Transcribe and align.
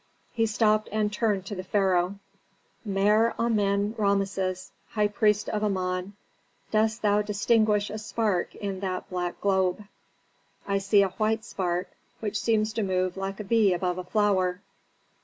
He 0.33 0.47
stopped 0.47 0.89
and 0.91 1.13
turned 1.13 1.45
to 1.45 1.53
the 1.53 1.63
pharaoh, 1.63 2.15
"Mer 2.83 3.35
Amen 3.37 3.93
Rameses, 3.99 4.71
high 4.89 5.09
priest 5.09 5.47
of 5.49 5.63
Amon, 5.63 6.13
dost 6.71 7.03
thou 7.03 7.21
distinguish 7.21 7.91
a 7.91 7.99
spark 7.99 8.55
in 8.55 8.79
that 8.79 9.07
black 9.11 9.39
globe?" 9.41 9.83
"I 10.67 10.79
see 10.79 11.03
a 11.03 11.09
white 11.09 11.45
spark 11.45 11.87
which 12.19 12.41
seems 12.41 12.73
to 12.73 12.81
move 12.81 13.15
like 13.15 13.39
a 13.39 13.43
bee 13.43 13.73
above 13.75 13.99
a 13.99 14.03
flower." 14.03 14.61